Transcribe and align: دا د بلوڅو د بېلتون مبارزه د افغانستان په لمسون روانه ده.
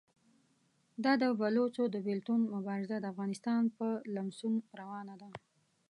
دا 1.03 1.13
د 1.21 1.23
بلوڅو 1.39 1.83
د 1.89 1.95
بېلتون 2.05 2.39
مبارزه 2.55 2.95
د 2.99 3.05
افغانستان 3.13 3.61
په 3.77 3.87
لمسون 4.15 4.53
روانه 4.79 5.15
ده. 5.21 5.29